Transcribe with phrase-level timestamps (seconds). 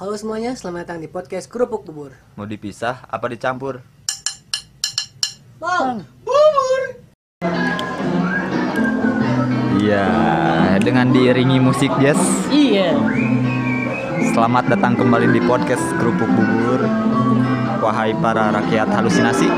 [0.00, 2.16] Halo semuanya, selamat datang di podcast Kerupuk Bubur.
[2.32, 3.84] Mau dipisah apa dicampur?
[5.60, 6.08] Bang,
[9.76, 10.08] Iya,
[10.80, 12.16] dengan diiringi musik jazz.
[12.48, 12.96] iya.
[14.32, 16.80] Selamat datang kembali di podcast Kerupuk Bubur.
[17.80, 19.48] Wahai para rakyat halusinasi,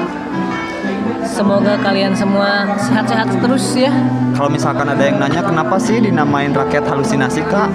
[1.23, 3.91] Semoga kalian semua sehat-sehat terus ya.
[4.35, 7.71] kalau misalkan ada yang nanya kenapa sih dinamain rakyat halusinasi kak?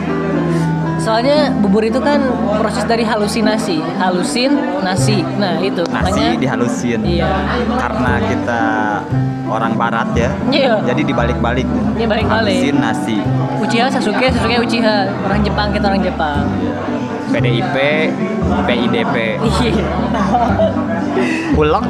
[1.07, 2.19] Soalnya bubur itu kan
[2.59, 5.23] proses dari halusinasi, halusin nasi.
[5.39, 6.35] Nah itu Nasi makanya.
[6.35, 6.99] dihalusin.
[6.99, 7.31] Iya.
[7.79, 8.61] Karena kita
[9.47, 10.27] orang barat ya.
[10.51, 10.83] Iya.
[10.83, 11.63] Jadi dibalik-balik.
[11.95, 12.59] Iya, balik-balik.
[12.59, 13.17] Halusin nasi.
[13.63, 15.07] Uchiha Sasuke, Sasuke Uchiha.
[15.23, 16.43] Orang Jepang kita orang Jepang.
[17.31, 17.75] PDIP,
[18.67, 19.15] PIDP.
[19.63, 19.87] Iya.
[21.55, 21.85] Ulek.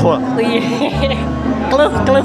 [0.00, 0.16] Kol.
[1.68, 2.24] Keluh, keluh.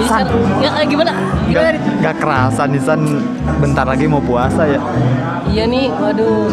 [0.00, 0.24] Jadi San.
[0.58, 1.12] ya gimana?
[1.44, 1.68] Gimana?
[1.68, 3.00] Gak, gak kerasa nih San
[3.60, 4.80] bentar lagi mau puasa ya.
[5.44, 6.48] Iya nih, waduh.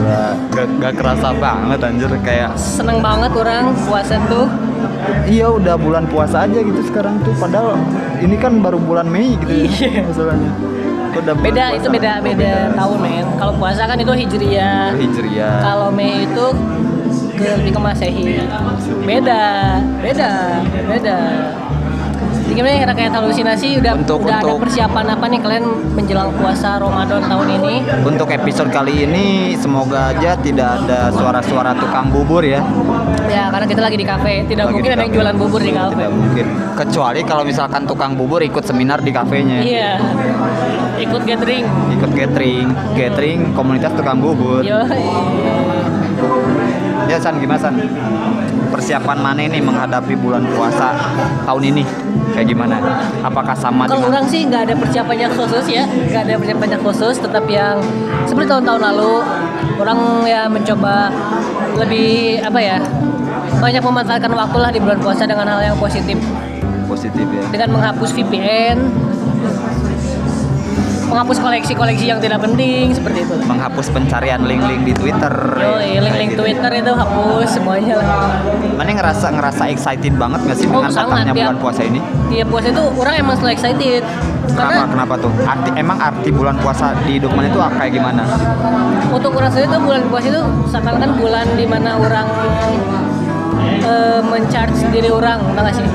[0.51, 4.52] Gak, gak kerasa banget anjir kayak Seneng banget orang puasa tuh.
[5.23, 7.80] Iya udah bulan puasa aja gitu sekarang tuh padahal
[8.19, 9.88] ini kan baru bulan Mei gitu Iya.
[9.94, 10.52] ya masalahnya.
[11.13, 11.77] Udah Beda puasa.
[11.77, 13.25] itu beda Oh, beda tahun men.
[13.38, 14.91] Kalau puasa kan itu hijriah.
[14.94, 15.55] Hijriah.
[15.63, 16.45] Kalau Mei itu
[17.33, 18.25] ke lebih ke Masehi.
[19.02, 19.45] Beda,
[20.02, 20.31] beda,
[20.83, 21.17] beda.
[22.58, 26.81] Gimana ya rakyat halusinasi udah Untuk- udah ada untuk- persiapan apa nih kalian menjelang puasa
[26.81, 27.73] Ramadan tahun ini?
[28.02, 32.66] Untuk episode kali ini semoga aja tidak ada suara-suara tukang bubur ya.
[33.30, 35.94] Ya karena kita lagi di kafe, tidak Lagi mungkin ada yang jualan bubur di kafe.
[36.02, 36.45] Tidak mungkin.
[36.73, 39.61] Kecuali kalau misalkan tukang bubur ikut seminar di kafenya.
[39.61, 39.91] Iya.
[40.97, 41.66] Ikut gathering.
[41.94, 44.66] Ikut catering, catering komunitas tukang bubur.
[44.66, 44.81] Yo.
[47.05, 47.78] Ya San gimana San?
[48.67, 50.93] Persiapan mana nih menghadapi bulan puasa
[51.47, 51.83] tahun ini?
[52.35, 52.75] Kayak gimana?
[53.23, 56.67] Apakah sama Kalau dengan orang sih nggak ada persiapan yang khusus ya, nggak ada persiapan
[56.75, 57.79] yang khusus, tetap yang
[58.27, 59.13] seperti tahun-tahun lalu
[59.79, 61.09] orang ya mencoba
[61.77, 62.77] lebih apa ya
[63.57, 66.17] banyak memanfaatkan waktu lah di bulan puasa dengan hal yang positif
[66.88, 67.44] positif ya?
[67.51, 68.77] dengan menghapus VPN,
[71.07, 73.35] menghapus koleksi-koleksi yang tidak penting seperti itu.
[73.41, 75.34] menghapus pencarian link-link di Twitter.
[75.56, 76.41] Yo, Kayak link-link gitu.
[76.44, 78.07] Twitter itu hapus semuanya lah.
[78.75, 81.44] Mana ngerasa ngerasa excited banget gak sih Oh, dengan datangnya ya.
[81.45, 82.00] bulan puasa ini?
[82.28, 84.03] Dia puasa itu orang emang selalu excited
[84.47, 84.68] Kenapa?
[84.69, 85.31] karena Kenapa tuh?
[85.44, 88.24] Arti emang arti bulan puasa di mana itu kayak gimana?
[89.07, 92.28] untuk orang sendiri tuh bulan puasa itu seakan-akan bulan di mana orang
[93.81, 95.88] eh, mencharge diri orang, tau gak sih?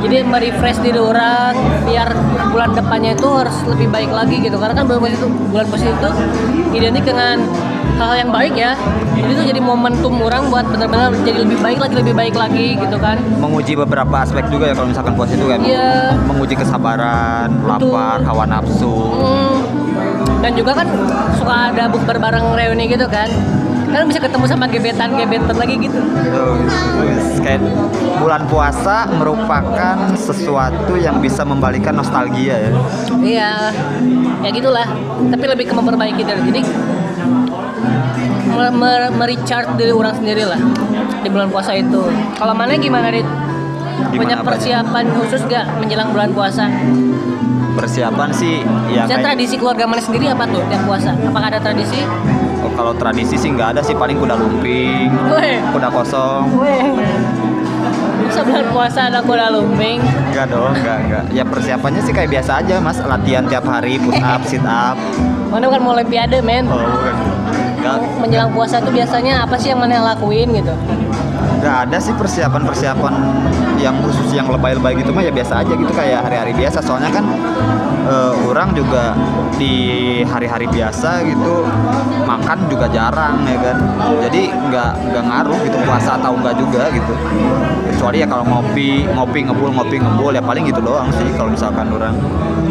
[0.00, 1.52] Jadi merefresh diri orang
[1.84, 2.08] biar
[2.50, 4.56] bulan depannya itu harus lebih baik lagi gitu.
[4.56, 6.10] Karena kan bulan itu bulan puasa itu
[6.72, 7.36] identik dengan
[8.00, 8.72] hal yang baik ya.
[9.12, 12.96] Jadi itu jadi momentum orang buat benar-benar jadi lebih baik lagi, lebih baik lagi gitu
[12.96, 13.20] kan.
[13.36, 15.60] Menguji beberapa aspek juga ya kalau misalkan puasa itu kan.
[15.60, 16.16] Iya.
[16.24, 17.92] Menguji kesabaran, Betul.
[17.92, 18.96] lapar, hawa nafsu.
[19.20, 19.56] Hmm.
[20.40, 20.88] Dan juga kan
[21.36, 23.28] suka ada bukber bareng reuni gitu kan.
[23.90, 25.98] Kan bisa ketemu sama gebetan-gebetan lagi gitu.
[27.40, 27.60] Kayak
[28.20, 32.70] bulan puasa merupakan sesuatu yang bisa membalikan nostalgia ya.
[33.18, 33.52] Iya,
[34.44, 34.86] ya gitulah.
[35.30, 36.40] Tapi lebih ke memperbaiki diri.
[36.46, 36.60] Jadi
[38.50, 40.60] me- me- merecharge diri orang sendiri lah
[41.22, 42.02] di bulan puasa itu.
[42.36, 43.26] Kalau mana gimana Rit?
[44.10, 44.56] Punya apanya?
[44.56, 46.66] persiapan khusus gak menjelang bulan puasa?
[47.76, 48.60] Persiapan sih
[48.90, 51.14] ya kayak tradisi keluarga mana sendiri apa tuh tiap puasa?
[51.14, 52.00] Apakah ada tradisi?
[52.72, 56.44] Kalau tradisi sih nggak ada sih paling kuda lumping, Weh, kuda kosong.
[56.56, 56.84] weh.
[58.30, 59.98] Sebulan puasa ada kuda lumping.
[60.30, 61.24] Enggak dong, enggak, enggak.
[61.30, 62.98] Ya persiapannya sih kayak biasa aja, Mas.
[63.00, 64.94] Latihan tiap hari, push up, sit up.
[65.50, 66.70] Mana bukan mau olimpiade men?
[66.70, 67.14] Oh, bukan.
[67.80, 70.74] Enggak, Menjelang puasa tuh biasanya apa sih yang mana lakuin gitu?
[71.60, 73.14] Enggak ada sih persiapan-persiapan
[73.76, 76.80] yang khusus yang lebay-lebay gitu mah ya biasa aja gitu kayak hari-hari biasa.
[76.80, 77.24] Soalnya kan
[78.08, 79.12] eh, orang juga
[79.60, 79.76] di
[80.24, 81.68] hari-hari biasa gitu
[82.24, 83.76] makan juga jarang ya kan.
[84.24, 87.12] Jadi enggak enggak ngaruh gitu puasa atau enggak juga gitu.
[87.92, 91.92] Kecuali ya kalau ngopi, ngopi ngebul, ngopi ngebul ya paling gitu doang sih kalau misalkan
[91.92, 92.16] orang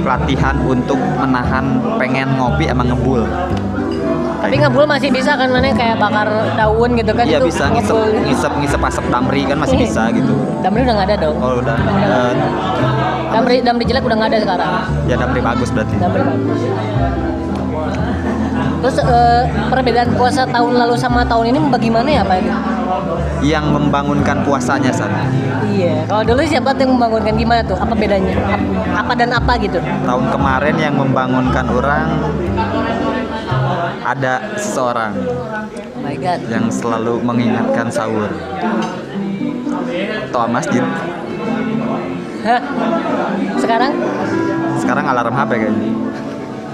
[0.01, 3.21] pelatihan untuk menahan pengen ngopi emang ngebul.
[4.39, 7.95] Tapi ngebul masih bisa kan mana kayak bakar daun gitu kan Iya itu bisa ngisep
[8.21, 9.83] ngisep ngisep asap damri kan masih Iya.
[9.85, 10.33] bisa gitu.
[10.59, 11.37] Damri udah nggak ada dong.
[11.37, 11.75] Oh udah.
[11.75, 12.31] Eh,
[13.29, 14.69] Damri damri jelek udah nggak ada sekarang.
[15.05, 15.95] ya damri bagus berarti.
[15.97, 16.59] Damri bagus.
[18.79, 22.37] Terus eh, perbedaan puasa tahun lalu sama tahun ini bagaimana ya Pak?
[23.41, 25.11] Yang membangunkan puasanya saat
[25.69, 26.03] Iya.
[26.05, 27.75] Kalau dulu siapa tuh yang membangunkan gimana tuh?
[27.75, 28.35] Apa bedanya?
[28.49, 28.67] Ap-
[28.99, 29.79] Apa dan apa gitu?
[29.79, 32.07] tahun kemarin yang membangunkan orang
[33.99, 36.39] ada seseorang Oh my god.
[36.45, 38.29] yang selalu mengingatkan sahur.
[40.29, 40.83] Toa masjid.
[42.39, 42.61] Hah?
[43.57, 43.91] Sekarang?
[44.75, 45.91] Sekarang alarm HP kayaknya.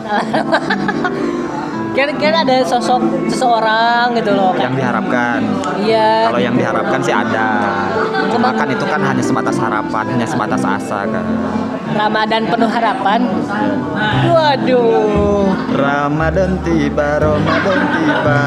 [1.96, 4.52] Kira-kira ada sosok seseorang gitu loh.
[4.60, 5.40] yang diharapkan
[5.80, 6.28] Iya.
[6.28, 7.48] kalau yang diharapkan sih ada
[8.46, 11.26] cuma kan itu kan hanya sebatas harapan hanya sebatas asa kan
[11.86, 13.22] Ramadan penuh harapan.
[14.26, 15.54] Waduh.
[15.70, 18.40] Ramadan tiba Ramadan tiba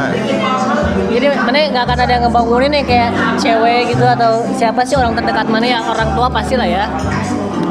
[1.09, 5.15] Jadi mana nggak akan ada yang ngebangunin nih kayak cewek gitu atau siapa sih orang
[5.15, 6.85] terdekat mana ya orang tua pasti lah ya.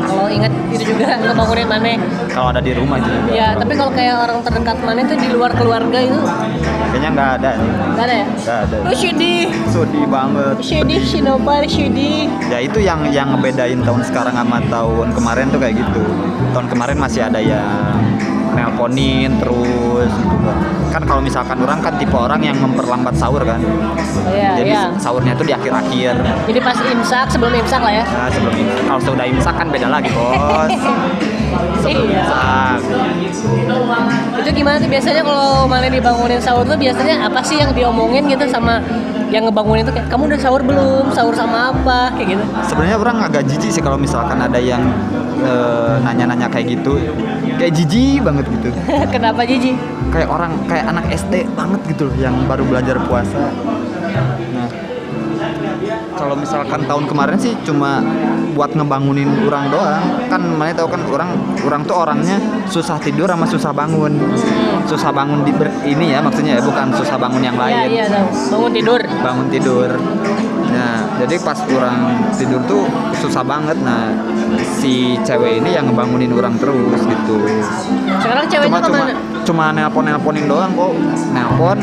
[0.08, 1.94] Kalau ingat itu juga ngebangunin mana.
[2.32, 5.30] kalau ada di rumah itu juga Ya tapi kalau kayak orang terdekat mana itu di
[5.36, 6.20] luar keluarga itu
[6.98, 7.72] kayaknya nggak ada nih.
[7.94, 8.26] Nggak ada ya.
[8.26, 8.78] nggak ada.
[8.82, 10.56] Oh sedih, sedih banget.
[10.66, 12.26] Sedih, sinopal, sedih.
[12.50, 16.04] ya itu yang yang ngebedain tahun sekarang sama tahun kemarin tuh kayak gitu.
[16.58, 18.02] Tahun kemarin masih ada yang
[18.58, 20.50] nelponin terus gitu
[20.90, 23.62] kan kalau misalkan orang kan tipe orang yang memperlambat sahur kan
[24.28, 24.84] Iya, jadi iya.
[24.98, 26.14] sahurnya tuh di akhir-akhir
[26.46, 28.04] Jadi pas imsak, sebelum imsak lah ya.
[28.04, 30.72] nah sebelum imsak kalau sudah imsak kan beda lagi bos
[31.82, 32.20] sebelum Iya.
[32.20, 32.80] imsak
[34.38, 38.46] Itu gimana sih biasanya kalau mana dibangunin sahur tuh biasanya apa sih yang diomongin gitu
[38.46, 38.80] sama
[39.28, 41.12] yang ngebangunin tuh kayak kamu udah sahur belum?
[41.12, 42.16] Sahur sama apa?
[42.16, 42.44] Kayak gitu.
[42.64, 44.80] sebenarnya orang agak jijik sih kalau misalkan ada yang
[45.42, 46.96] eh, nanya-nanya kayak gitu
[47.58, 48.68] kayak jijik banget gitu
[49.14, 49.74] Kenapa Jiji?
[50.08, 53.52] kayak orang kayak anak SD banget gitu loh yang baru belajar puasa.
[54.48, 54.70] Nah,
[56.16, 58.02] kalau misalkan tahun kemarin sih cuma
[58.54, 60.04] buat ngebangunin orang doang.
[60.26, 61.30] Kan mana tahu kan orang
[61.62, 64.16] orang tuh orangnya susah tidur sama susah bangun.
[64.86, 67.90] Susah bangun di ber- ini ya maksudnya ya bukan susah bangun yang Iya, lain.
[67.92, 68.28] iya tahu.
[68.50, 69.02] Bangun tidur.
[69.04, 69.90] Bangun tidur.
[71.18, 71.98] Jadi pas orang
[72.38, 72.84] tidur tuh
[73.18, 73.78] susah banget.
[73.82, 74.14] Nah,
[74.78, 77.38] si cewek ini yang ngebangunin orang terus gitu.
[78.22, 79.14] Sekarang ceweknya cuma cuma ke mana?
[79.48, 80.94] cuma nelpon nelponin doang kok.
[81.34, 81.80] Nelpon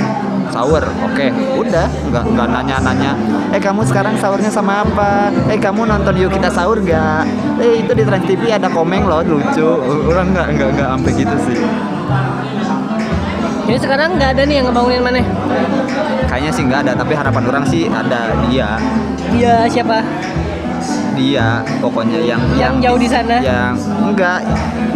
[0.54, 1.26] sahur oke
[1.58, 1.86] udah.
[2.10, 3.12] Nggak nggak nanya nanya
[3.54, 5.30] eh kamu sekarang sahurnya sama apa?
[5.50, 7.26] Eh kamu nonton yuk kita sahur gak
[7.58, 9.70] eh itu di trans tv ada komeng loh lucu.
[10.10, 11.58] Orang nggak nggak nggak sampai gitu sih
[13.64, 15.20] Jadi sekarang nggak ada nih yang ngebangunin mana?
[16.24, 18.74] kayaknya sih nggak ada tapi harapan orang sih ada dia
[19.30, 20.02] Iya siapa?
[21.14, 23.36] dia pokoknya yang Yang jauh di sana.
[23.38, 24.42] yang enggak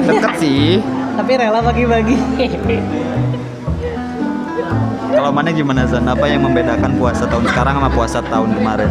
[0.03, 0.83] deket sih
[1.15, 2.17] Tapi rela bagi-bagi.
[5.09, 8.91] kalau mana gimana Zan apa yang membedakan puasa tahun sekarang sama puasa tahun kemarin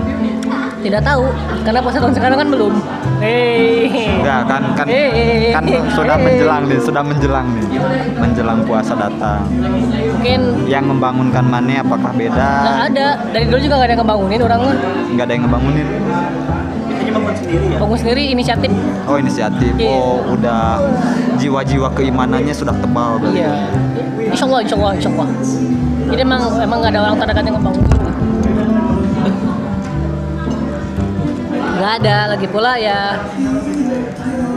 [0.88, 1.28] Tidak tahu,
[1.68, 2.74] karena puasa tahun sekarang kan belum.
[3.20, 4.08] Hei.
[4.08, 6.24] Enggak kan kan Eh, kan sudah eh.
[6.24, 7.66] menjelang nih, sudah menjelang nih.
[8.16, 9.44] Menjelang puasa datang.
[9.52, 12.52] Mungkin Yang membangunkan mana apakah beda?
[12.88, 13.20] ada.
[13.36, 14.76] Dari dulu juga nggak ada yang ngebangunin orang mah.
[15.12, 15.88] Enggak ada yang ngebangunin.
[17.76, 18.72] Bangun sendiri inisiatif.
[19.12, 19.72] Oh, inisiatif.
[19.76, 19.92] Iya.
[19.92, 20.88] Oh, udah
[21.36, 23.44] jiwa-jiwa keimanannya sudah tebal berarti.
[23.44, 23.52] Iya.
[24.32, 25.28] Insya Allah, insya Allah, insya Allah.
[26.08, 27.97] Jadi emang emang nggak ada orang terdekat yang ngebangunin.
[31.88, 32.18] Nggak ada.
[32.36, 33.16] Lagi pula ya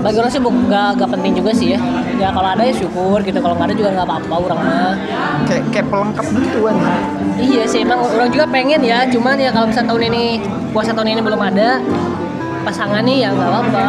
[0.00, 1.80] bagi orang sih nggak nggak penting juga sih ya.
[2.18, 3.38] Ya kalau ada ya syukur gitu.
[3.38, 4.92] Kalau nggak ada juga nggak apa-apa orang mah.
[5.46, 6.76] Kayak kayak pelengkap gitu kan.
[7.38, 9.06] Iya sih emang orang juga pengen ya.
[9.06, 10.24] Cuman ya kalau misalnya tahun ini
[10.74, 11.78] puasa tahun ini belum ada
[12.66, 13.86] pasangan nih ya nggak apa-apa.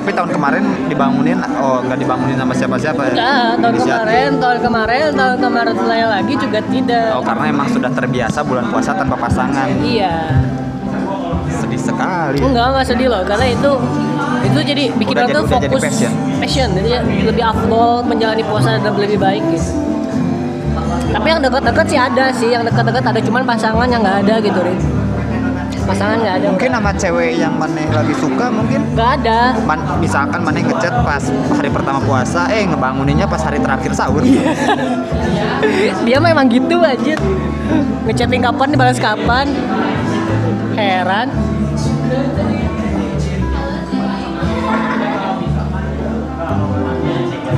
[0.00, 3.14] Tapi tahun kemarin dibangunin oh enggak dibangunin sama siapa-siapa ya?
[3.60, 3.92] Tahun Inisiatif.
[3.92, 7.08] kemarin, tahun kemarin, tahun kemarin lagi juga tidak.
[7.12, 9.68] Oh, karena emang sudah terbiasa bulan puasa tanpa pasangan.
[9.84, 10.16] Iya.
[11.80, 12.38] Sekali.
[12.44, 13.70] Enggak, enggak sedih loh karena itu
[14.40, 16.12] itu jadi bikin Udah orang tuh fokus passion.
[16.40, 16.90] passion jadi
[17.24, 19.72] lebih afdol menjalani puasa dan lebih baik gitu.
[21.10, 24.58] Tapi yang dekat-dekat sih ada sih, yang dekat-dekat ada cuman pasangan yang nggak ada gitu,
[24.62, 24.78] Rin.
[25.82, 26.46] Pasangan nggak ada.
[26.54, 29.58] Mungkin sama cewek yang mana lagi suka mungkin nggak ada.
[29.66, 34.22] Man, misalkan mana ngechat pas hari pertama puasa, eh ngebanguninnya pas hari terakhir sahur.
[34.22, 34.54] Iya.
[36.06, 37.18] Dia mah emang gitu aja.
[38.06, 39.50] Ngechatting kapan dibalas kapan.
[40.78, 41.28] Heran.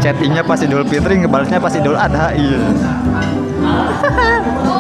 [0.02, 2.35] Chattingnya pas Idul Fitri, ngebalasnya pas Idul Adha.
[2.35, 2.59] Iya.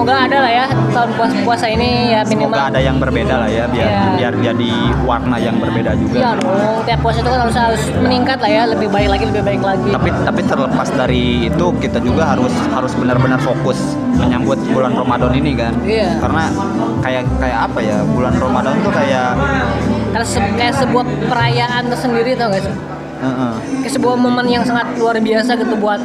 [0.00, 0.64] Semoga ada lah ya
[0.96, 2.56] tahun puasa puasa ini ya minimal.
[2.56, 4.00] Semoga ada yang berbeda lah ya, biar Iya.
[4.16, 4.72] biar jadi
[5.04, 6.40] warna yang berbeda Iya juga.
[6.40, 9.60] dong, tiap puasa itu kan harus harus meningkat lah ya, lebih baik lagi, lebih baik
[9.60, 9.92] lagi.
[9.92, 13.76] Tapi tapi terlepas dari itu kita juga harus harus benar-benar fokus
[14.16, 15.76] menyambut bulan Ramadan ini kan.
[15.84, 16.16] Iya.
[16.16, 16.48] Karena
[17.04, 17.96] kayak kayak apa ya?
[18.02, 19.36] Bulan Ramadan tuh kayak
[20.10, 22.72] Karena se- kayak sebuah perayaan tersendiri tau gak sih?
[23.20, 23.52] Heeh.
[23.84, 26.00] Kayak sebuah momen yang sangat luar biasa gitu buat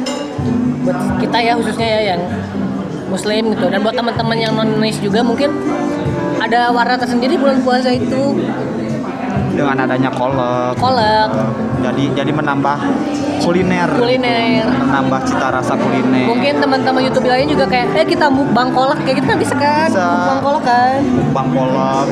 [0.84, 2.20] buat kita ya khususnya ya yang
[3.08, 3.66] muslim gitu.
[3.70, 5.50] Dan buat teman-teman yang non Indonesia juga mungkin
[6.42, 8.36] ada warna tersendiri bulan puasa itu.
[9.56, 10.76] Dengan adanya kolak.
[10.76, 11.32] kolak.
[11.80, 12.76] Jadi jadi menambah
[13.40, 13.88] kuliner.
[13.96, 14.68] kuliner.
[14.68, 16.28] Menambah cita rasa kuliner.
[16.28, 19.00] mungkin teman-teman YouTube lainnya juga kayak eh kita mukbang kolak.
[19.04, 19.88] Kayak gitu kan bisa kan?
[19.88, 20.06] Bisa.
[20.12, 20.98] mukbang kolak kan?
[21.32, 22.08] Bang kolak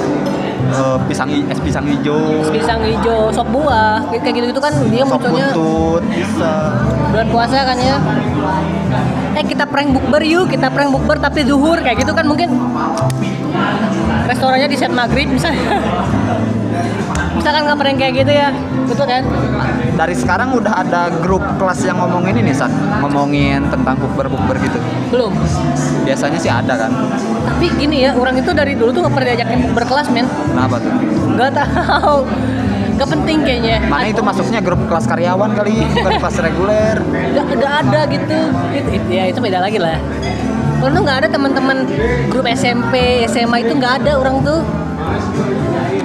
[0.65, 2.49] eh, pisang es pisang hijau.
[2.49, 4.01] Pisang hijau sop buah.
[4.09, 6.53] Kayak gitu gitu kan dia sop munculnya buntut bisa.
[7.13, 7.97] bulan puasa kan ya
[9.35, 12.55] eh kita prank bukber yuk kita prank bukber tapi zuhur kayak gitu kan mungkin.
[14.25, 15.61] Restorannya di set maghrib misalnya
[17.39, 18.49] misalkan nggak prank kayak gitu ya?
[18.89, 19.23] Betul kan?
[19.95, 22.71] Dari sekarang udah ada grup kelas yang ngomongin ini San.
[23.03, 24.79] Ngomongin tentang bukber bukber gitu.
[25.13, 25.35] Belum.
[26.07, 26.91] Biasanya sih ada kan.
[27.45, 30.27] Tapi gini ya orang itu dari dulu tuh nggak pernah diajakin bukber kelas men.
[30.27, 30.93] Kenapa tuh?
[31.35, 32.19] Nggak tahu
[32.95, 33.77] nggak penting kayaknya.
[33.91, 36.97] Mana itu masuknya grup kelas karyawan kali bukan kelas reguler.
[37.03, 38.39] Nggak nggak ada gitu.
[38.71, 39.99] Itu, itu ya itu beda lagi lah.
[40.79, 41.77] Kalau tuh nggak ada teman-teman
[42.29, 44.61] grup SMP SMA itu nggak ada orang tuh?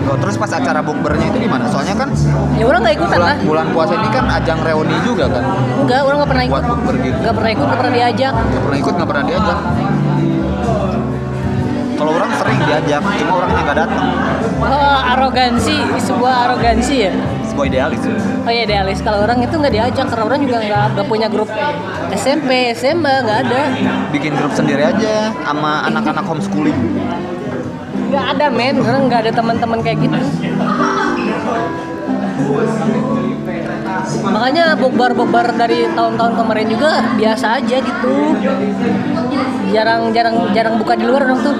[0.09, 1.69] Oh, terus pas acara bukbernya itu gimana?
[1.69, 2.09] Soalnya kan
[2.57, 3.37] ya orang nggak ikutan bulan, lah.
[3.45, 5.43] bulan puasa ini kan ajang reuni juga kan?
[5.85, 6.55] Enggak, orang nggak pernah ikut.
[6.57, 7.17] Buat bukber gitu.
[7.21, 8.33] Nggak pernah ikut, nggak pernah diajak.
[8.33, 9.59] nggak pernah ikut nggak pernah diajak.
[11.99, 12.28] Kalau orang
[12.61, 14.07] diajak cuma orangnya nggak datang
[14.59, 17.11] Oh, arogansi, sebuah arogansi ya.
[17.47, 18.03] sebuah idealis
[18.43, 18.99] Oh iya idealis.
[18.99, 21.47] Kalau orang itu nggak diajak, karena orang juga nggak nggak punya grup
[22.11, 23.61] SMP, SMA, nggak ada.
[24.11, 26.75] bikin grup sendiri aja sama anak-anak homeschooling
[28.11, 30.19] Nggak ada men, orang nggak ada teman-teman kayak gitu.
[34.29, 38.13] Makanya bukbar-bukbar dari tahun-tahun kemarin juga biasa aja gitu.
[39.69, 41.55] Jarang jarang jarang buka di luar orang tuh.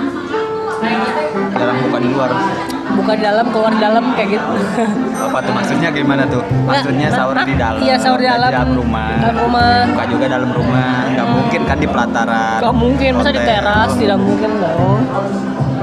[1.51, 2.31] Jarang buka di luar
[2.89, 4.53] Buka di dalam, keluar di dalam kayak gitu.
[5.19, 8.39] apa tuh maksudnya gimana tuh maksudnya Nggak, sahur nah, di dalam iya, sahur di nggak
[8.49, 8.69] dalam.
[8.73, 9.73] rumah Dalam rumah.
[9.87, 14.17] buka juga dalam rumah nggak mungkin kan di pelataran Gak mungkin, masa di teras tidak
[14.17, 14.99] mungkin dong.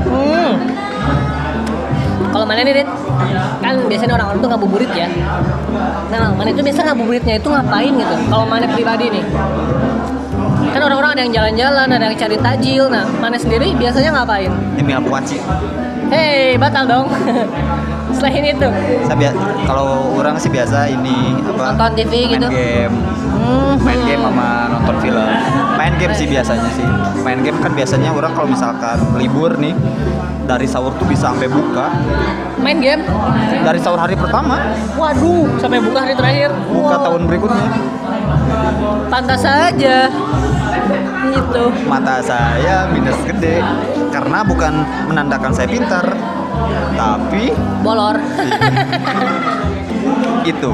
[0.07, 0.53] Hmm.
[2.27, 2.89] Kalau mana nih, Dit?
[3.59, 5.09] Kan biasanya orang-orang tuh ngabuburit ya.
[6.13, 8.15] Nah, mana itu biasa ngabuburitnya itu ngapain gitu?
[8.29, 9.25] Kalau mana pribadi nih.
[10.77, 12.93] Kan orang-orang ada yang jalan-jalan, ada yang cari tajil.
[12.93, 14.53] Nah, mana sendiri biasanya ngapain?
[14.77, 15.41] Emil Puaci
[16.13, 17.09] Hei, batal dong.
[18.21, 18.69] Selain itu,
[19.09, 19.33] saya
[19.65, 22.49] kalau orang sih biasa ini apa Nonton TV main gitu?
[22.49, 25.29] game hmm, main game sama nonton film
[25.77, 26.87] main game sih biasanya sih
[27.21, 29.77] main game kan biasanya orang kalau misalkan libur nih
[30.49, 31.93] dari sahur tuh bisa sampai buka
[32.57, 33.05] main game.
[33.69, 34.65] dari sahur hari pertama
[34.97, 36.51] Waduh, sampai buka hari terakhir.
[36.73, 37.69] buka Wow, tahun berikutnya
[39.07, 40.11] Pantas saja.
[41.27, 41.63] Gitu.
[41.85, 43.61] mata saya minus gede
[44.09, 44.73] karena bukan
[45.07, 46.07] menandakan saya pintar
[46.95, 47.53] tapi
[47.83, 48.17] Bolor.
[50.47, 50.71] itu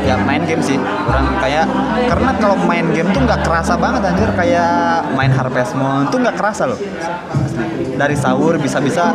[0.00, 1.68] ya main game sih orang kayak
[2.08, 6.40] karena kalau main game tuh nggak kerasa banget anjir kayak main Harvest Moon tuh nggak
[6.40, 6.80] kerasa loh
[7.94, 9.12] dari sahur bisa-bisa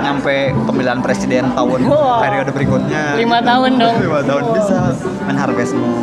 [0.00, 2.22] nyampe pemilihan presiden tahun Wow.
[2.22, 3.94] periode berikutnya Lima tahun dong.
[4.06, 4.78] lima tahun bisa
[5.26, 5.98] main Harvest Moon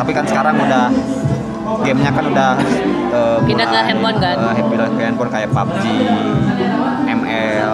[0.00, 0.88] tapi kan sekarang udah
[1.78, 2.50] gamenya kan udah
[3.10, 4.36] eh, Pindah ke handphone kan?
[4.36, 5.84] eh, pindah ke handphone kayak PUBG
[7.10, 7.72] ML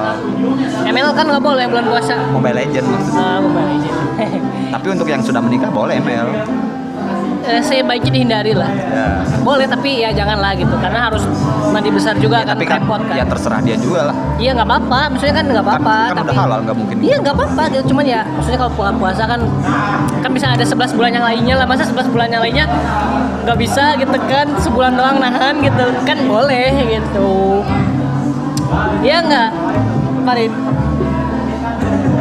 [0.86, 2.14] ML kan nggak boleh bulan puasa.
[2.30, 4.70] Mobile Legend maksudnya Ah, Mobile Legends.
[4.70, 6.28] tapi untuk yang sudah menikah boleh ML
[7.46, 8.66] Eh, Sebaiknya dihindari lah.
[8.66, 11.22] ya Boleh tapi ya janganlah gitu karena harus
[11.70, 13.14] mandi besar juga Ya, kan tapi kan repot kan.
[13.14, 15.96] ya terserah dia juga lah Iya nggak apa-apa, maksudnya kan nggak kan, apa-apa.
[16.02, 18.94] kan tapi udah halal nggak mungkin Iya nggak apa-apa gitu, cuman ya maksudnya kalau bulan
[18.96, 19.40] puasa kan
[20.18, 22.66] kan bisa ada 11 bulan yang lainnya lah, masa 11 bulan yang lainnya
[23.44, 27.62] nggak bisa gitu kan sebulan doang nahan gitu kan boleh gitu.
[29.00, 29.50] Iya nggak,
[30.24, 30.52] Farid?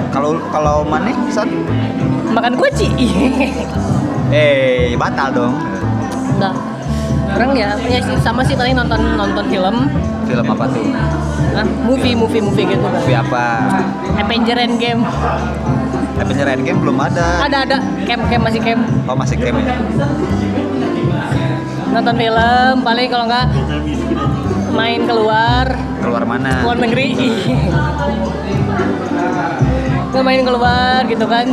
[0.07, 1.49] kalau kalau mana San
[2.31, 2.87] Makan kuci.
[4.33, 5.53] eh batal dong.
[6.41, 6.53] Nah,
[7.37, 9.75] orang ya, ya sih, sama sih paling nonton nonton film,
[10.25, 10.85] film apa tuh?
[11.55, 12.83] Nah, movie movie movie gitu.
[12.83, 12.93] Kan.
[12.99, 13.45] movie apa?
[14.19, 15.01] Avenger Endgame.
[16.15, 17.45] Avenger Endgame belum ada.
[17.45, 17.77] Ada ada.
[18.07, 18.81] Camp camp masih camp.
[19.07, 19.75] oh masih game ya?
[21.95, 23.47] Nonton film paling kalau nggak
[24.75, 25.65] main keluar.
[26.03, 26.67] Keluar mana?
[26.67, 27.15] Luar negeri.
[30.15, 31.47] Nggak main keluar gitu kan.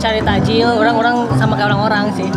[0.00, 2.28] Cari tajil, orang-orang sama kayak orang-orang sih.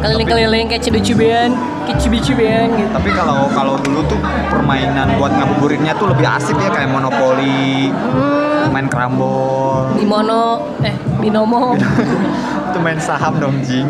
[0.00, 1.54] Keliling-keliling kayak cibi-cibian,
[1.98, 2.90] cibi-cibian gitu.
[2.94, 8.70] tapi kalau kalau dulu tuh permainan buat ngabuburitnya tuh lebih asik ya kayak monopoli Hmm,
[8.70, 11.74] main kerambol bimono, eh binomo.
[12.70, 13.88] itu main saham dong jing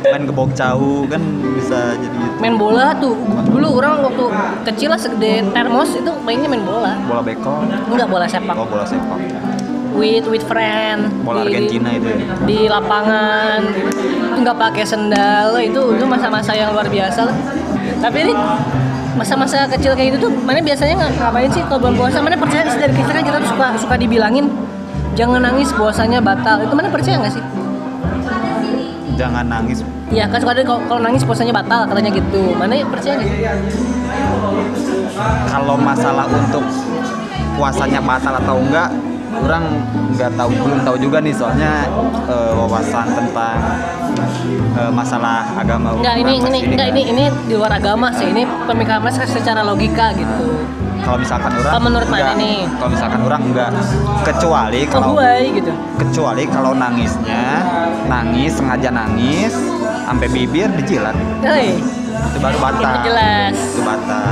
[0.00, 1.20] main gebok cau kan
[1.54, 2.36] bisa jadi gitu.
[2.40, 3.12] main bola tuh
[3.46, 4.24] dulu orang waktu
[4.72, 8.84] kecil lah segede termos itu mainnya main bola bola bekol enggak bola sepak oh bola
[8.88, 9.18] sepak
[10.00, 11.12] with with friend.
[11.20, 12.16] Bola Di- Argentina itu ya?
[12.48, 13.60] di lapangan.
[14.40, 17.36] Nggak pakai sendal itu itu masa-masa yang luar biasa lah.
[18.00, 18.32] Tapi ini
[19.12, 22.16] masa-masa kecil kayak gitu tuh mana biasanya nggak ngapain sih kalau bulan puasa?
[22.18, 24.48] Mana percaya sih dari kecil kan kita tuh suka suka dibilangin
[25.12, 26.64] jangan nangis puasanya batal.
[26.64, 27.44] Itu mana percaya nggak sih?
[29.20, 29.84] Jangan nangis.
[30.08, 32.56] Ya kan suka ada kalau nangis puasanya batal katanya gitu.
[32.56, 33.30] Mana percaya nggak?
[35.52, 36.64] Kalau masalah untuk
[37.60, 38.88] puasanya batal atau enggak
[39.32, 39.64] orang
[40.10, 41.86] nggak tahu belum tahu juga nih soalnya
[42.26, 43.58] eh, wawasan tentang
[44.74, 48.26] eh, masalah agama Enggak ini ini nggak- ini ini di luar agama sih.
[48.26, 50.66] Ini pemikiran mas secara logika gitu.
[51.00, 52.58] kalau misalkan orang Kalau menurut mana enggak, nih?
[52.70, 53.70] kalau misalkan orang enggak
[54.20, 55.16] kecuali kalau
[55.48, 55.72] gitu.
[55.96, 57.44] kecuali kalau nangisnya
[58.04, 59.52] nangis sengaja nangis
[60.04, 63.54] sampai bibir dijilat Hei, itu baru batal itu jelas.
[63.56, 64.28] itu batal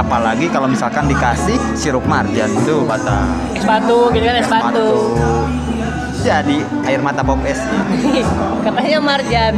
[0.00, 3.20] apalagi kalau misalkan dikasih sirup marjan itu batal
[3.52, 4.88] Es batu gitu kan es batu.
[6.20, 7.60] jadi air mata pop es
[8.64, 9.54] Katanya marjan.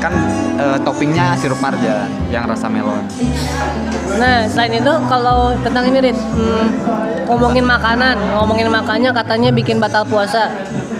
[0.00, 0.16] kan
[0.56, 3.04] eh, toppingnya sirup marjan yang rasa melon
[4.10, 6.66] Nah, selain itu kalau tentang ini Rit, hmm,
[7.24, 10.50] ngomongin makanan, ngomongin makannya katanya bikin batal puasa.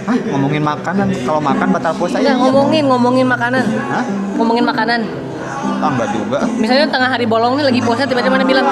[0.07, 3.67] Hah, ngomongin makanan kalau makan batal puasa ya ngomongin ngomongin makanan.
[3.91, 4.05] Hah?
[4.39, 5.01] Ngomongin makanan.
[5.77, 8.65] Ah, enggak juga Misalnya tengah hari bolong nih lagi puasa tiba-tiba mana bilang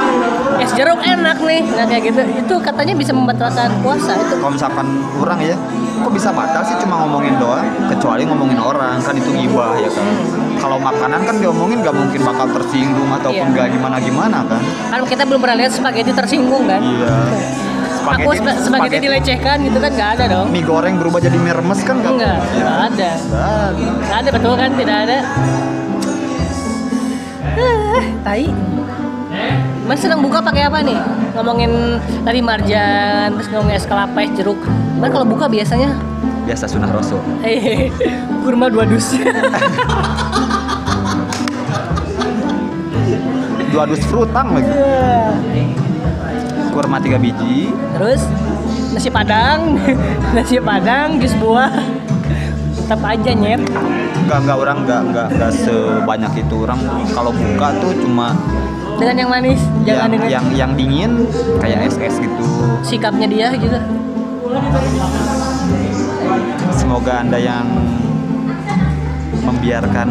[0.57, 1.61] es jeruk enak nih.
[1.67, 2.21] Nah, kayak gitu.
[2.37, 4.35] Itu katanya bisa membatalkan puasa itu.
[4.35, 5.55] kalau misalkan orang ya
[5.99, 10.05] kok bisa batal sih cuma ngomongin doang kecuali ngomongin orang kan itu gibah ya kan
[10.57, 13.51] kalau makanan kan diomongin nggak mungkin bakal tersinggung ataupun Iya.
[13.51, 16.79] nggak gimana gimana kan Kan kita belum pernah lihat spaghetti tersinggung kan?
[16.79, 17.15] iya
[17.99, 20.47] Aku spa- spaghetti dilecehkan gitu kan nggak ada dong.
[20.49, 23.11] mie goreng berubah jadi mie remes kan nggak Enggak, nggak ada.
[23.19, 23.69] Nggak.
[23.99, 24.69] Nggak ada betul kan?
[24.73, 25.17] Tidak ada.
[28.23, 28.43] Tai.
[29.89, 30.99] Mas sedang buka pakai apa nih?
[31.33, 34.59] Ngomongin tadi marjan, terus ngomongin es kelapa, es jeruk.
[35.01, 35.95] Mas kalau buka biasanya
[36.49, 37.21] biasa sunah rasul
[38.41, 39.13] kurma dua dus.
[43.69, 44.73] dua dus frutang lagi
[46.73, 48.25] kurma tiga biji terus
[48.89, 49.77] nasi padang,
[50.35, 51.69] nasi padang, jus buah.
[52.89, 53.61] Tetap aja nyet.
[54.25, 56.81] nggak nggak orang nggak nggak nggak sebanyak itu orang
[57.13, 58.33] kalau buka tuh cuma
[58.97, 61.11] Dengan yang manis, jangan yang dengan yang yang dingin
[61.61, 62.49] kayak es es gitu
[62.81, 63.77] sikapnya dia gitu.
[66.73, 67.69] semoga anda yang
[69.45, 70.09] membiarkan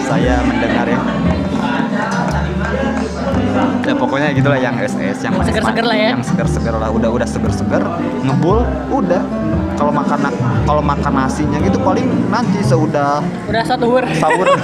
[0.00, 1.00] saya mendengar ya
[3.80, 6.08] ya pokoknya gitulah yang es yang Seger-seger lah ya.
[6.10, 7.82] yang seger seger lah udah udah seger seger
[8.20, 9.22] ngebul udah
[9.74, 14.04] kalau makan na- kalau makan nasinya gitu paling nanti seudah Udah satu hur.
[14.12, 14.46] sahur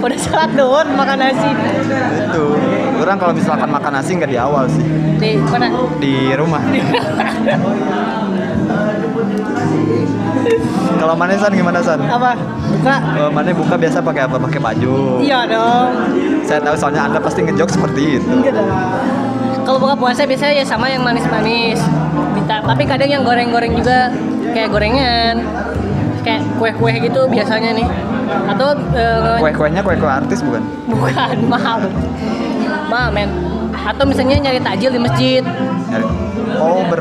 [0.00, 1.50] Udah salat doon makan nasi.
[2.22, 2.44] itu
[2.96, 4.80] orang kalau misalkan makan nasi nggak di awal sih
[5.18, 5.68] Di mana?
[5.98, 6.62] di rumah
[10.96, 12.36] kalau mana san gimana san Apa?
[12.70, 12.96] Buka?
[13.16, 15.90] Eh, mana buka biasa pakai apa pakai baju Iya dong.
[16.44, 18.68] saya tahu soalnya anda pasti ngejok seperti itu Enggak dong.
[19.60, 21.78] Kalau buka puasa biasanya ya sama yang manis-manis.
[22.42, 24.10] Tapi kadang yang goreng-goreng juga
[24.50, 25.46] kayak gorengan,
[26.20, 27.86] kayak kue-kue gitu biasanya nih.
[28.50, 31.86] Atau eh, kue-kuenya kue-kue artis bukan bukan mahal,
[32.90, 33.30] mahal men.
[33.86, 35.42] Atau misalnya nyari takjil di masjid.
[35.88, 36.08] Nyari-
[36.60, 37.00] oh ber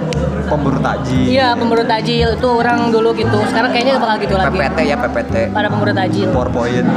[0.50, 3.38] pemburu takjil Iya pemburu takjil itu orang dulu gitu.
[3.50, 4.58] Sekarang kayaknya bakal gitu lagi.
[4.58, 6.28] PPT ya PPT Pada pemburu takjil.
[6.32, 6.88] PowerPoint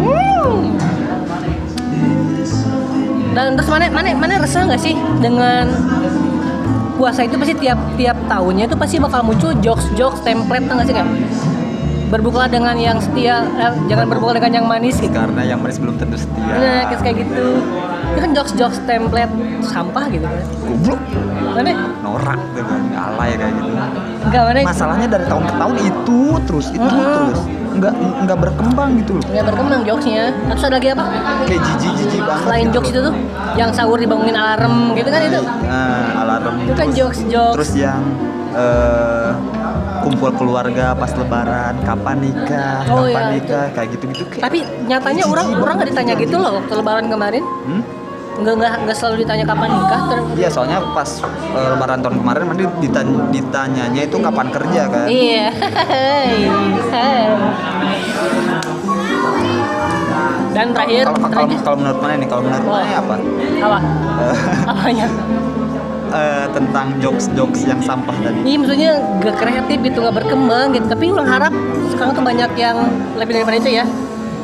[0.00, 0.74] Hmm.
[3.30, 5.70] Dan terus mana mana mana resah nggak sih dengan
[6.98, 10.96] puasa itu pasti tiap tiap tahunnya itu pasti bakal muncul jokes jokes template nggak sih
[10.96, 11.06] kan?
[12.10, 15.14] Berbukalah dengan yang setia, eh, jangan berbuka dengan yang manis gitu.
[15.14, 17.46] karena yang manis belum tentu setia Nah, kayak gitu.
[18.10, 19.30] Itu kan jokes jokes template
[19.62, 20.42] sampah gitu kan?
[20.60, 21.00] goblok
[21.50, 21.72] Mana?
[22.00, 23.70] norak gitu kan alay kayak gitu
[24.20, 24.58] Enggak mana?
[24.64, 27.14] masalahnya dari tahun ke tahun itu terus itu Mhm.
[27.24, 30.22] terus nggak nggak berkembang gitu loh Nggak berkembang jokesnya.
[30.48, 31.04] Terus ada lagi apa?
[31.40, 32.92] kayak jijik jijik banget Selain gitu jokes loh.
[32.92, 33.14] itu tuh,
[33.54, 35.40] yang sahur dibangunin alarm gitu kan itu?
[35.62, 37.54] nah alarm Itu kan jokes jokes.
[37.54, 38.02] terus yang
[38.50, 39.30] eh,
[40.00, 44.58] kumpul keluarga pas lebaran kapan nikah Oh, kapan iya, nikah kayak gitu gitu kayak Tapi
[44.84, 47.44] nyatanya orang orang nggak ditanya gitu loh waktu lebaran kemarin.
[47.44, 47.82] hmm?
[48.40, 50.00] Nggak nggak nggak selalu ditanya kapan nikah.
[50.06, 51.10] Ter Iya soalnya pas
[51.50, 55.48] eh, lebaran tahun kemarin mandi ditan- ditanyanya itu kapan kerja kan iya.
[60.50, 63.14] Dan terakhir, kalau kalau terakhir kalau menurut mana nih kalau menurut mana apa
[63.60, 63.78] apa?
[64.72, 65.06] Apanya?
[66.10, 70.86] Eh, tentang jokes jokes yang sampah tadi Iya maksudnya gak kreatif gitu nggak berkembang gitu.
[70.86, 71.52] Tapi orang harap
[71.88, 72.76] sekarang tuh banyak yang
[73.14, 73.84] lebih daripada itu ya.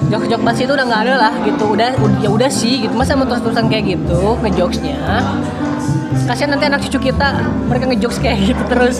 [0.07, 1.75] Jok-jok basi itu udah nggak ada lah gitu.
[1.75, 2.95] Udah ud- ya udah sih gitu.
[2.95, 4.99] Masa mau terus-terusan kayak gitu ngejokesnya?
[6.25, 8.99] Kasihan nanti anak cucu kita mereka ngejokes kayak gitu terus.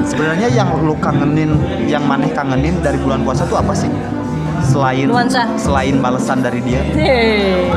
[0.00, 1.54] sebenarnya yang lu kangenin
[1.86, 3.86] yang maneh kangenin dari bulan puasa tuh apa sih
[4.60, 5.46] selain Nuansa.
[5.54, 7.70] selain balasan dari dia Hei,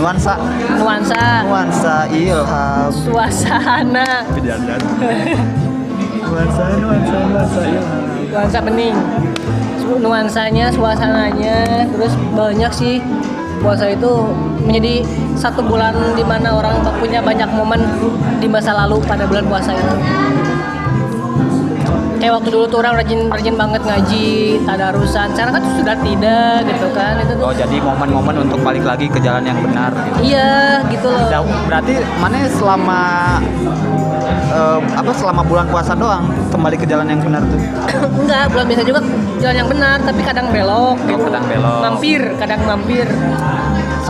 [0.00, 0.32] nuansa
[0.80, 4.80] nuansa, nuansa ilham suasana, Pejabat.
[6.24, 8.00] nuansa nuansa nuansa ilham
[8.32, 8.96] nuansa bening.
[9.90, 13.02] Nuansanya, suasananya, terus banyak sih
[13.58, 14.22] puasa itu
[14.62, 15.02] menjadi
[15.34, 17.82] satu bulan di mana orang punya banyak momen
[18.38, 19.94] di masa lalu pada bulan puasa itu.
[22.20, 25.32] Kayak waktu dulu tuh orang rajin rajin banget ngaji, tadarusan.
[25.32, 27.16] Sekarang kan sudah tidak gitu kan.
[27.24, 30.20] Itu tuh Oh jadi momen-momen untuk balik lagi ke jalan yang benar gitu.
[30.20, 31.32] iya gitu loh.
[31.32, 33.00] Nah, berarti mana selama
[34.52, 37.60] eh, apa selama bulan puasa doang kembali ke jalan yang benar tuh?
[38.20, 39.00] Enggak, bulan biasa juga
[39.40, 41.24] jalan yang benar, tapi kadang belok gitu.
[41.24, 41.80] kadang belok.
[41.88, 43.08] Mampir, kadang mampir.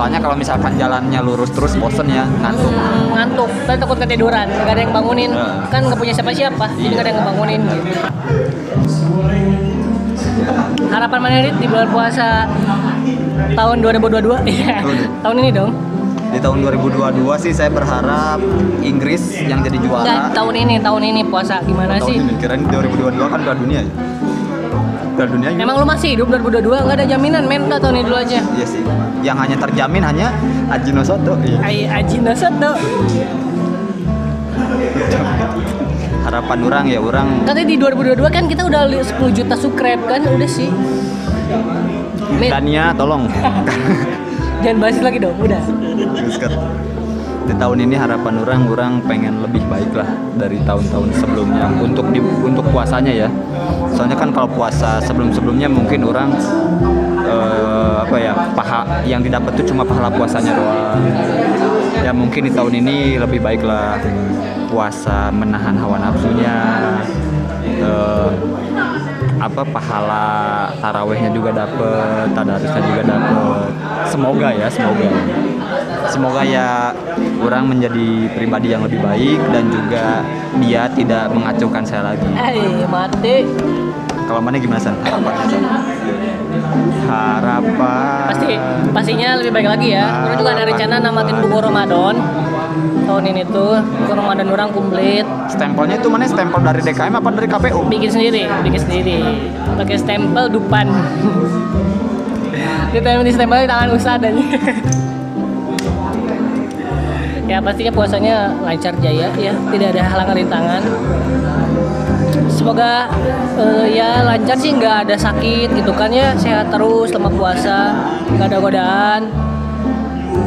[0.00, 2.72] Soalnya kalau misalkan jalannya lurus terus bosen ya ngantuk.
[2.72, 5.28] Hmm, ngantuk, tapi takut ketiduran, nggak ada yang bangunin.
[5.28, 5.68] Nah.
[5.68, 7.60] Kan nggak punya siapa-siapa, jadi nggak ada yang ngebangunin.
[7.60, 8.00] Gitu.
[10.88, 12.48] Harapan mana Rit, di bulan puasa
[13.52, 14.40] tahun 2022?
[14.48, 14.76] Iya,
[15.20, 15.70] tahun ini dong.
[16.32, 18.40] Di tahun 2022 sih saya berharap
[18.80, 20.32] Inggris yang jadi juara.
[20.32, 22.16] tahun ini, tahun ini puasa gimana Tahun sih?
[22.16, 23.92] ini kirain 2022 kan Piala Dunia ya.
[25.20, 25.62] Piala Dunia juga.
[25.68, 26.80] Emang lu masih hidup 2022?
[26.80, 27.60] Nggak ada jaminan, men.
[27.68, 28.40] Udah tahun ini dulu aja.
[28.40, 28.80] Iya sih.
[29.20, 30.28] Yang hanya terjamin hanya
[30.72, 31.36] Ajino Soto.
[31.44, 31.58] Iya.
[31.60, 32.72] Ai Aji Nasato.
[36.20, 40.20] Harapan orang ya orang Katanya di 2022 kan kita udah li- 10 juta subscribe kan,
[40.24, 40.72] udah sih.
[42.40, 43.28] Men, Dania tolong.
[44.64, 45.60] jangan bahas lagi dong, udah.
[47.46, 52.20] Di tahun ini harapan orang orang pengen lebih baik lah dari tahun-tahun sebelumnya untuk di,
[52.20, 53.28] untuk puasanya ya.
[53.92, 56.30] Soalnya kan kalau puasa sebelum-sebelumnya mungkin orang
[57.26, 61.00] eh, apa ya paha yang didapat tuh cuma pahala puasanya doang.
[62.00, 64.00] Ya mungkin di tahun ini lebih baik lah
[64.70, 66.56] puasa menahan hawa nafsunya.
[67.80, 68.30] eh,
[69.40, 70.28] apa pahala
[70.84, 73.68] tarawehnya juga dapet, tadarusnya juga dapet.
[74.04, 75.08] Semoga ya, semoga.
[76.10, 76.90] Semoga ya
[77.38, 80.26] orang menjadi pribadi yang lebih baik dan juga
[80.58, 82.26] dia tidak mengacaukan saya lagi.
[82.34, 83.46] Eh, mati.
[84.26, 84.94] Kalau mana gimana san?
[85.02, 85.62] Harapannya San?
[87.10, 88.26] Harapan.
[88.30, 88.54] Pasti
[88.94, 90.06] pastinya lebih baik lagi ya.
[90.26, 92.14] Orang juga ada rencana namakin buku Ramadan.
[93.10, 95.26] Tahun ini tuh buku Ramadan orang komplit.
[95.50, 97.80] Stempelnya itu mana stempel dari DKM apa dari KPU?
[97.90, 99.18] Bikin sendiri, bikin sendiri.
[99.74, 100.86] Pakai stempel dupan.
[102.90, 102.98] Di
[103.30, 105.14] stempel di tangan Ustadz aja.
[107.50, 109.26] Ya pastinya puasanya lancar jaya.
[109.34, 110.82] Ya, tidak ada halangan rintangan.
[112.46, 113.10] Semoga
[113.58, 116.30] eh, ya lancar sih nggak ada sakit gitu kan ya.
[116.38, 117.90] Sehat terus selama puasa.
[118.30, 119.20] Nggak ada godaan.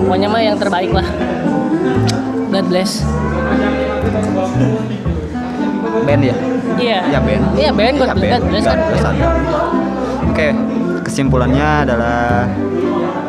[0.08, 1.04] Pokoknya mah yang terbaik lah.
[2.54, 3.04] God bless.
[6.04, 6.36] Band ya?
[6.80, 7.00] iya.
[7.08, 7.44] Iya band.
[7.60, 7.94] iya Ben.
[8.00, 8.78] God Ya, bless, God bless kan?
[8.78, 9.04] God bless.
[9.04, 9.28] Ada.
[10.34, 10.48] Oke,
[11.06, 12.50] kesimpulannya adalah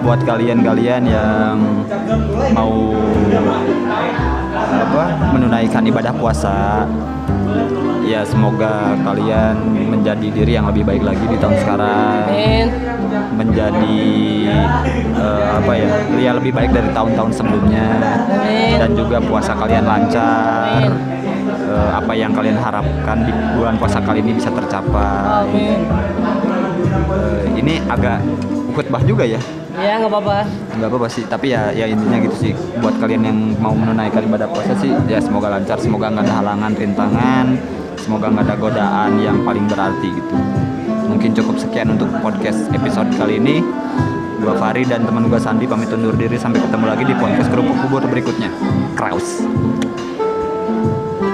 [0.05, 1.57] buat kalian-kalian yang
[2.53, 2.93] mau
[4.61, 6.85] apa menunaikan ibadah puasa.
[8.05, 9.57] Ya semoga kalian
[9.89, 12.21] menjadi diri yang lebih baik lagi di tahun sekarang.
[12.29, 12.69] Amin.
[13.33, 14.05] Menjadi
[15.17, 15.89] eh, apa ya
[16.21, 17.89] ya lebih baik dari tahun-tahun sebelumnya.
[18.29, 18.77] Amin.
[18.77, 20.93] dan juga puasa kalian lancar.
[21.49, 25.49] Eh, apa yang kalian harapkan di bulan puasa kali ini bisa tercapai.
[25.49, 25.81] Amin.
[27.09, 28.21] Eh, ini agak
[28.77, 29.41] khutbah juga ya
[29.85, 30.39] ya nggak apa-apa.
[30.81, 32.53] Nggak apa-apa sih tapi ya ya intinya gitu sih.
[32.81, 36.73] Buat kalian yang mau menunaikan ibadah puasa sih ya semoga lancar semoga nggak ada halangan
[36.73, 37.47] rintangan
[38.01, 40.35] semoga nggak ada godaan yang paling berarti gitu.
[41.05, 43.61] Mungkin cukup sekian untuk podcast episode kali ini.
[44.45, 47.77] Gua Fari dan teman gua Sandi pamit undur diri sampai ketemu lagi di podcast kerupuk
[47.87, 48.53] bubur berikutnya.
[48.93, 49.41] Kraus